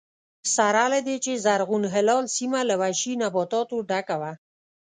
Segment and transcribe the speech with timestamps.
[0.55, 4.31] سره له دې چې زرغون هلال سیمه له وحشي نباتاتو ډکه وه